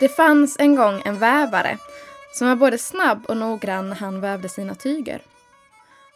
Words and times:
Det 0.00 0.08
fanns 0.08 0.56
en 0.58 0.76
gång 0.76 1.02
en 1.04 1.18
vävare 1.18 1.78
som 2.32 2.48
var 2.48 2.56
både 2.56 2.78
snabb 2.78 3.26
och 3.26 3.36
noggrann 3.36 3.88
när 3.88 3.96
han 3.96 4.20
vävde 4.20 4.48
sina 4.48 4.74
tyger. 4.74 5.22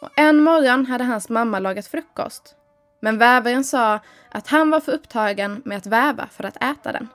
Och 0.01 0.09
en 0.15 0.43
morgon 0.43 0.85
hade 0.85 1.03
hans 1.03 1.29
mamma 1.29 1.59
lagat 1.59 1.87
frukost. 1.87 2.55
Men 2.99 3.17
vävaren 3.17 3.63
sa 3.63 3.99
att 4.29 4.47
han 4.47 4.69
var 4.69 4.79
för 4.79 4.91
upptagen 4.91 5.61
med 5.65 5.77
att 5.77 5.85
väva 5.85 6.27
för 6.31 6.43
att 6.43 6.63
äta 6.63 6.91
den. 6.91 7.07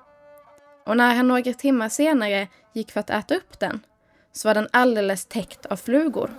Och 0.84 0.97
när 0.97 1.15
han 1.15 1.29
några 1.29 1.52
timmar 1.52 1.89
senare 1.89 2.48
gick 2.73 2.93
för 2.93 3.01
att 3.01 3.11
äta 3.11 3.35
upp 3.35 3.61
den 3.61 3.80
så 4.33 4.48
var 4.48 4.55
den 4.55 4.69
alldeles 4.73 5.27
täckt 5.27 5.67
av 5.67 5.77
flugor. 5.77 6.30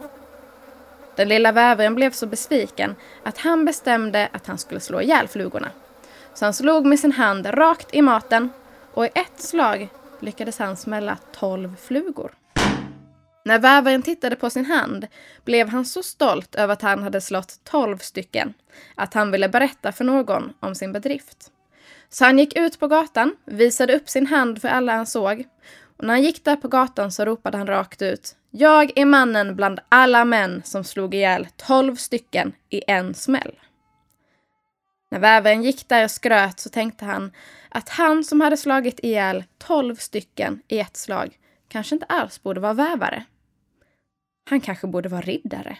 Den 1.15 1.29
lilla 1.29 1.51
vävaren 1.51 1.95
blev 1.95 2.11
så 2.11 2.27
besviken 2.27 2.95
att 3.23 3.37
han 3.37 3.65
bestämde 3.65 4.29
att 4.31 4.47
han 4.47 4.57
skulle 4.57 4.79
slå 4.79 5.01
ihjäl 5.01 5.27
flugorna. 5.27 5.69
Så 6.33 6.45
han 6.45 6.53
slog 6.53 6.85
med 6.85 6.99
sin 6.99 7.11
hand 7.11 7.45
rakt 7.45 7.93
i 7.93 8.01
maten 8.01 8.49
och 8.93 9.05
i 9.05 9.09
ett 9.13 9.41
slag 9.41 9.89
lyckades 10.19 10.59
han 10.59 10.77
smälla 10.77 11.17
tolv 11.33 11.75
flugor. 11.75 12.31
När 13.45 13.59
vävaren 13.59 14.01
tittade 14.01 14.35
på 14.35 14.49
sin 14.49 14.65
hand 14.65 15.07
blev 15.45 15.69
han 15.69 15.85
så 15.85 16.03
stolt 16.03 16.55
över 16.55 16.73
att 16.73 16.81
han 16.81 17.03
hade 17.03 17.21
slått 17.21 17.63
tolv 17.63 17.97
stycken 17.97 18.53
att 18.95 19.13
han 19.13 19.31
ville 19.31 19.49
berätta 19.49 19.91
för 19.91 20.03
någon 20.03 20.53
om 20.59 20.75
sin 20.75 20.93
bedrift. 20.93 21.51
Så 22.09 22.25
han 22.25 22.39
gick 22.39 22.57
ut 22.57 22.79
på 22.79 22.87
gatan, 22.87 23.35
visade 23.45 23.95
upp 23.95 24.09
sin 24.09 24.27
hand 24.27 24.61
för 24.61 24.67
alla 24.67 24.95
han 24.95 25.05
såg 25.05 25.45
och 25.97 26.03
när 26.03 26.13
han 26.13 26.23
gick 26.23 26.45
där 26.45 26.55
på 26.55 26.67
gatan 26.67 27.11
så 27.11 27.25
ropade 27.25 27.57
han 27.57 27.67
rakt 27.67 28.01
ut 28.01 28.35
Jag 28.51 28.97
är 28.97 29.05
mannen 29.05 29.55
bland 29.55 29.79
alla 29.89 30.25
män 30.25 30.61
som 30.65 30.83
slog 30.83 31.15
ihjäl 31.15 31.47
tolv 31.55 31.95
stycken 31.95 32.53
i 32.69 32.81
en 32.87 33.13
smäll. 33.13 33.55
När 35.09 35.19
vävaren 35.19 35.63
gick 35.63 35.89
där 35.89 36.03
och 36.03 36.11
skröt 36.11 36.59
så 36.59 36.69
tänkte 36.69 37.05
han 37.05 37.31
att 37.69 37.89
han 37.89 38.23
som 38.23 38.41
hade 38.41 38.57
slagit 38.57 38.99
ihjäl 39.03 39.43
tolv 39.57 39.95
stycken 39.95 40.61
i 40.67 40.79
ett 40.79 40.97
slag 40.97 41.37
kanske 41.67 41.95
inte 41.95 42.05
alls 42.05 42.43
borde 42.43 42.59
vara 42.59 42.73
vävare. 42.73 43.25
Han 44.49 44.61
kanske 44.61 44.87
borde 44.87 45.09
vara 45.09 45.21
riddare. 45.21 45.77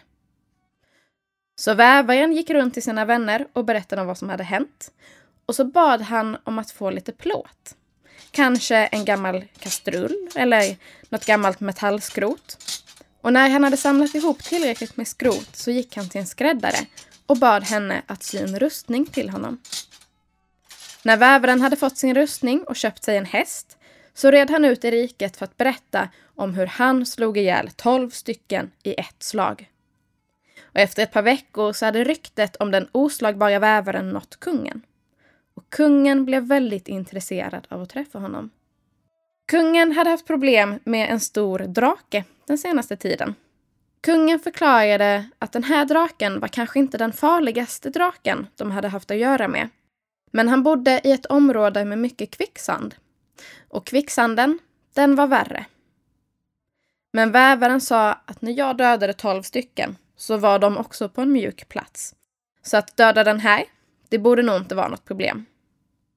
Så 1.60 1.74
vävaren 1.74 2.32
gick 2.32 2.50
runt 2.50 2.74
till 2.74 2.82
sina 2.82 3.04
vänner 3.04 3.46
och 3.52 3.64
berättade 3.64 4.00
om 4.00 4.08
vad 4.08 4.18
som 4.18 4.28
hade 4.28 4.44
hänt. 4.44 4.92
Och 5.46 5.54
så 5.54 5.64
bad 5.64 6.00
han 6.00 6.36
om 6.44 6.58
att 6.58 6.70
få 6.70 6.90
lite 6.90 7.12
plåt. 7.12 7.76
Kanske 8.30 8.76
en 8.76 9.04
gammal 9.04 9.44
kastrull 9.58 10.28
eller 10.34 10.76
något 11.08 11.26
gammalt 11.26 11.60
metallskrot. 11.60 12.58
Och 13.20 13.32
när 13.32 13.48
han 13.48 13.64
hade 13.64 13.76
samlat 13.76 14.14
ihop 14.14 14.42
tillräckligt 14.42 14.96
med 14.96 15.08
skrot 15.08 15.56
så 15.56 15.70
gick 15.70 15.96
han 15.96 16.08
till 16.08 16.20
en 16.20 16.26
skräddare 16.26 16.78
och 17.28 17.36
bad 17.36 17.62
henne 17.62 18.02
att 18.06 18.22
sy 18.22 18.38
en 18.38 18.58
rustning 18.58 19.06
till 19.06 19.30
honom. 19.30 19.58
När 21.02 21.16
vävaren 21.16 21.60
hade 21.60 21.76
fått 21.76 21.98
sin 21.98 22.14
rustning 22.14 22.62
och 22.62 22.76
köpt 22.76 23.04
sig 23.04 23.16
en 23.16 23.24
häst 23.24 23.78
så 24.14 24.30
red 24.30 24.50
han 24.50 24.64
ut 24.64 24.84
i 24.84 24.90
riket 24.90 25.36
för 25.36 25.44
att 25.44 25.56
berätta 25.56 26.08
om 26.34 26.54
hur 26.54 26.66
han 26.66 27.06
slog 27.06 27.38
ihjäl 27.38 27.70
tolv 27.70 28.10
stycken 28.10 28.70
i 28.82 28.94
ett 29.00 29.22
slag. 29.22 29.70
Och 30.62 30.80
efter 30.80 31.02
ett 31.02 31.12
par 31.12 31.22
veckor 31.22 31.72
så 31.72 31.84
hade 31.84 32.04
ryktet 32.04 32.56
om 32.56 32.70
den 32.70 32.88
oslagbara 32.92 33.58
vävaren 33.58 34.10
nått 34.10 34.40
kungen. 34.40 34.82
Och 35.54 35.70
kungen 35.70 36.24
blev 36.24 36.42
väldigt 36.42 36.88
intresserad 36.88 37.66
av 37.70 37.82
att 37.82 37.90
träffa 37.90 38.18
honom. 38.18 38.50
Kungen 39.46 39.92
hade 39.92 40.10
haft 40.10 40.26
problem 40.26 40.78
med 40.84 41.10
en 41.10 41.20
stor 41.20 41.58
drake 41.58 42.24
den 42.46 42.58
senaste 42.58 42.96
tiden. 42.96 43.34
Kungen 44.00 44.38
förklarade 44.40 45.24
att 45.38 45.52
den 45.52 45.64
här 45.64 45.84
draken 45.84 46.40
var 46.40 46.48
kanske 46.48 46.78
inte 46.78 46.98
den 46.98 47.12
farligaste 47.12 47.90
draken 47.90 48.46
de 48.56 48.70
hade 48.70 48.88
haft 48.88 49.10
att 49.10 49.16
göra 49.16 49.48
med. 49.48 49.68
Men 50.32 50.48
han 50.48 50.62
bodde 50.62 51.00
i 51.04 51.12
ett 51.12 51.26
område 51.26 51.84
med 51.84 51.98
mycket 51.98 52.30
kvicksand. 52.30 52.94
Och 53.68 53.86
kvicksanden, 53.86 54.58
den 54.94 55.14
var 55.14 55.26
värre. 55.26 55.66
Men 57.12 57.32
vävaren 57.32 57.80
sa 57.80 58.12
att 58.12 58.42
när 58.42 58.52
jag 58.52 58.76
dödade 58.76 59.12
tolv 59.12 59.42
stycken 59.42 59.96
så 60.16 60.36
var 60.36 60.58
de 60.58 60.76
också 60.76 61.08
på 61.08 61.20
en 61.20 61.32
mjuk 61.32 61.68
plats. 61.68 62.14
Så 62.62 62.76
att 62.76 62.96
döda 62.96 63.24
den 63.24 63.40
här, 63.40 63.64
det 64.08 64.18
borde 64.18 64.42
nog 64.42 64.56
inte 64.56 64.74
vara 64.74 64.88
något 64.88 65.04
problem. 65.04 65.46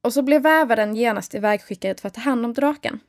Och 0.01 0.13
så 0.13 0.21
blev 0.21 0.41
vävaren 0.41 0.95
genast 0.95 1.35
ivägskickad 1.35 1.99
för 1.99 2.07
att 2.07 2.13
ta 2.13 2.21
hand 2.21 2.45
om 2.45 2.53
draken. 2.53 2.99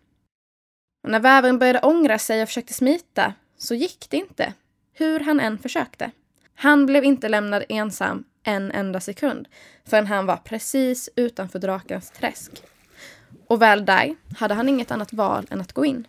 Och 1.02 1.10
när 1.10 1.20
vävaren 1.20 1.58
började 1.58 1.80
ångra 1.80 2.18
sig 2.18 2.42
och 2.42 2.48
försökte 2.48 2.74
smita 2.74 3.34
så 3.56 3.74
gick 3.74 4.10
det 4.10 4.16
inte, 4.16 4.54
hur 4.92 5.20
han 5.20 5.40
än 5.40 5.58
försökte. 5.58 6.10
Han 6.54 6.86
blev 6.86 7.04
inte 7.04 7.28
lämnad 7.28 7.64
ensam 7.68 8.24
en 8.42 8.72
enda 8.72 9.00
sekund 9.00 9.48
förrän 9.84 10.06
han 10.06 10.26
var 10.26 10.36
precis 10.36 11.08
utanför 11.16 11.58
drakens 11.58 12.10
träsk. 12.10 12.52
Och 13.46 13.62
väl 13.62 13.84
där 13.84 14.14
hade 14.36 14.54
han 14.54 14.68
inget 14.68 14.90
annat 14.90 15.12
val 15.12 15.46
än 15.50 15.60
att 15.60 15.72
gå 15.72 15.84
in. 15.84 16.06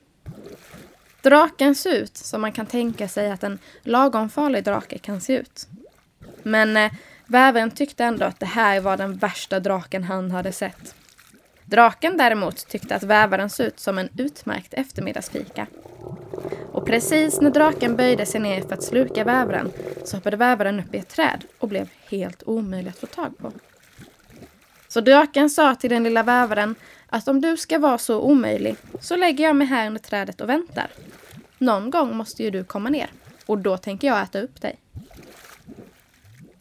Draken 1.21 1.75
ser 1.75 1.93
ut 1.93 2.17
som 2.17 2.41
man 2.41 2.51
kan 2.51 2.65
tänka 2.65 3.07
sig 3.07 3.31
att 3.31 3.43
en 3.43 3.59
lagom 3.81 4.29
farlig 4.29 4.63
drake 4.63 4.97
kan 4.97 5.21
se 5.21 5.33
ut. 5.33 5.67
Men 6.43 6.77
eh, 6.77 6.91
vävaren 7.25 7.71
tyckte 7.71 8.03
ändå 8.03 8.25
att 8.25 8.39
det 8.39 8.45
här 8.45 8.79
var 8.79 8.97
den 8.97 9.17
värsta 9.17 9.59
draken 9.59 10.03
han 10.03 10.31
hade 10.31 10.51
sett. 10.51 10.95
Draken 11.65 12.17
däremot 12.17 12.67
tyckte 12.67 12.95
att 12.95 13.03
vävaren 13.03 13.49
såg 13.49 13.65
ut 13.65 13.79
som 13.79 13.97
en 13.97 14.09
utmärkt 14.17 14.73
eftermiddagsfika. 14.73 15.67
Och 16.73 16.85
precis 16.85 17.41
när 17.41 17.49
draken 17.49 17.95
böjde 17.95 18.25
sig 18.25 18.41
ner 18.41 18.61
för 18.61 18.73
att 18.73 18.83
sluka 18.83 19.23
vävaren 19.23 19.71
så 20.03 20.17
hoppade 20.17 20.37
vävaren 20.37 20.79
upp 20.79 20.95
i 20.95 20.97
ett 20.97 21.09
träd 21.09 21.45
och 21.59 21.67
blev 21.67 21.89
helt 22.09 22.43
omöjlig 22.45 22.89
att 22.89 22.99
få 22.99 23.05
tag 23.05 23.37
på. 23.37 23.51
Så 24.87 25.01
draken 25.01 25.49
sa 25.49 25.75
till 25.75 25.89
den 25.89 26.03
lilla 26.03 26.23
vävaren 26.23 26.75
att 27.07 27.27
om 27.27 27.41
du 27.41 27.57
ska 27.57 27.79
vara 27.79 27.97
så 27.97 28.21
omöjlig 28.21 28.75
så 28.99 29.15
lägger 29.15 29.43
jag 29.43 29.55
mig 29.55 29.67
här 29.67 29.87
under 29.87 30.01
trädet 30.01 30.41
och 30.41 30.49
väntar. 30.49 30.87
Någon 31.57 31.89
gång 31.89 32.15
måste 32.15 32.43
ju 32.43 32.49
du 32.49 32.63
komma 32.63 32.89
ner 32.89 33.09
och 33.45 33.57
då 33.57 33.77
tänker 33.77 34.07
jag 34.07 34.21
äta 34.21 34.41
upp 34.41 34.61
dig. 34.61 34.79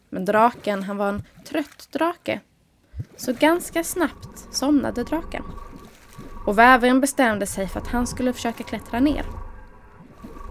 Men 0.09 0.25
draken, 0.25 0.83
han 0.83 0.97
var 0.97 1.09
en 1.09 1.23
trött 1.45 1.87
drake. 1.91 2.39
Så 3.17 3.33
ganska 3.33 3.83
snabbt 3.83 4.47
somnade 4.51 5.03
draken. 5.03 5.43
Och 6.45 6.57
vävaren 6.57 7.01
bestämde 7.01 7.45
sig 7.45 7.67
för 7.67 7.79
att 7.79 7.87
han 7.87 8.07
skulle 8.07 8.33
försöka 8.33 8.63
klättra 8.63 8.99
ner. 8.99 9.25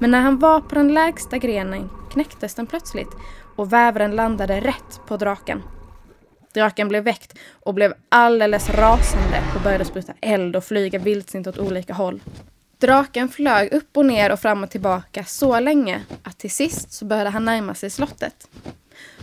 Men 0.02 0.10
när 0.10 0.20
han 0.20 0.38
var 0.38 0.60
på 0.60 0.74
den 0.74 0.94
lägsta 0.94 1.38
grenen 1.38 1.90
knäcktes 2.12 2.54
den 2.54 2.66
plötsligt 2.66 3.08
och 3.56 3.72
vävaren 3.72 4.16
landade 4.16 4.60
rätt 4.60 5.00
på 5.06 5.16
draken. 5.16 5.62
Draken 6.54 6.88
blev 6.88 7.04
väckt 7.04 7.38
och 7.52 7.74
blev 7.74 7.94
alldeles 8.08 8.70
rasande 8.70 9.42
och 9.56 9.62
började 9.62 9.84
spruta 9.84 10.12
eld 10.20 10.56
och 10.56 10.64
flyga 10.64 10.98
vildsint 10.98 11.46
åt 11.46 11.58
olika 11.58 11.94
håll. 11.94 12.20
Draken 12.78 13.28
flög 13.28 13.72
upp 13.72 13.96
och 13.96 14.06
ner 14.06 14.32
och 14.32 14.40
fram 14.40 14.62
och 14.62 14.70
tillbaka 14.70 15.24
så 15.24 15.60
länge 15.60 16.02
att 16.22 16.38
till 16.38 16.50
sist 16.50 16.92
så 16.92 17.04
började 17.04 17.30
han 17.30 17.44
närma 17.44 17.74
sig 17.74 17.90
slottet. 17.90 18.48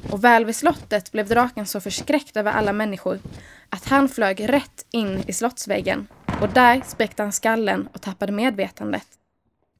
Och 0.09 0.23
väl 0.23 0.45
vid 0.45 0.55
slottet 0.55 1.11
blev 1.11 1.27
draken 1.27 1.65
så 1.65 1.81
förskräckt 1.81 2.37
över 2.37 2.51
alla 2.51 2.73
människor 2.73 3.19
att 3.69 3.85
han 3.85 4.09
flög 4.09 4.49
rätt 4.49 4.85
in 4.91 5.23
i 5.27 5.33
slottsväggen 5.33 6.07
och 6.41 6.49
där 6.49 6.81
spräckte 6.87 7.23
han 7.23 7.31
skallen 7.31 7.87
och 7.93 8.01
tappade 8.01 8.31
medvetandet. 8.31 9.18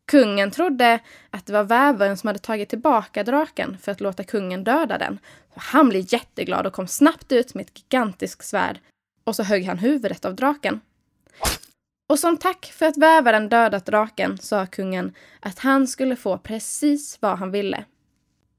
Kungen 0.09 0.51
trodde 0.51 0.99
att 1.29 1.45
det 1.45 1.53
var 1.53 1.63
vävaren 1.63 2.17
som 2.17 2.27
hade 2.27 2.39
tagit 2.39 2.69
tillbaka 2.69 3.23
draken 3.23 3.77
för 3.81 3.91
att 3.91 4.01
låta 4.01 4.23
kungen 4.23 4.63
döda 4.63 4.97
den. 4.97 5.19
Han 5.55 5.89
blev 5.89 6.13
jätteglad 6.13 6.67
och 6.67 6.73
kom 6.73 6.87
snabbt 6.87 7.31
ut 7.31 7.53
med 7.53 7.65
ett 7.65 7.79
gigantiskt 7.79 8.45
svärd 8.45 8.79
och 9.23 9.35
så 9.35 9.43
högg 9.43 9.65
han 9.65 9.77
huvudet 9.77 10.25
av 10.25 10.35
draken. 10.35 10.81
Och 12.09 12.19
som 12.19 12.37
tack 12.37 12.65
för 12.65 12.85
att 12.85 12.97
vävaren 12.97 13.49
dödat 13.49 13.85
draken 13.85 14.37
sa 14.37 14.65
kungen 14.65 15.13
att 15.39 15.59
han 15.59 15.87
skulle 15.87 16.15
få 16.15 16.37
precis 16.37 17.17
vad 17.21 17.37
han 17.37 17.51
ville. 17.51 17.85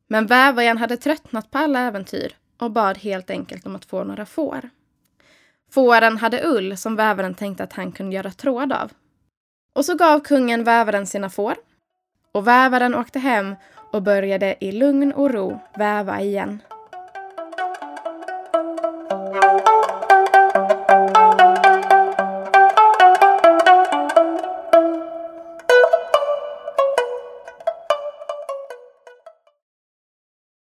Men 0.09 0.27
vävaren 0.27 0.79
hade 0.79 0.97
tröttnat 0.97 1.51
på 1.51 1.59
alla 1.59 1.81
äventyr 1.81 2.37
och 2.59 2.71
bad 2.71 2.99
helt 2.99 3.31
enkelt 3.31 3.67
om 3.67 3.77
att 3.77 3.85
få 3.85 4.05
några 4.05 4.27
får. 4.27 4.71
Fåren 5.71 6.19
hade 6.19 6.47
ull 6.47 6.77
som 6.77 6.97
vävaren 6.97 7.35
tänkte 7.35 7.65
att 7.65 7.73
han 7.73 7.93
kunde 7.93 8.17
göra 8.17 8.31
tråd 8.31 8.73
av. 8.73 8.93
Och 9.81 9.87
så 9.87 9.95
gav 9.95 10.21
kungen 10.21 10.65
vävaren 10.65 11.07
sina 11.07 11.31
får. 11.31 11.55
Och 12.33 12.47
vävaren 12.49 12.95
åkte 12.95 13.19
hem 13.19 13.55
och 13.93 14.03
började 14.03 14.57
i 14.61 14.73
lugn 14.73 15.13
och 15.13 15.31
ro 15.31 15.61
väva 15.77 16.21
igen. 16.21 16.63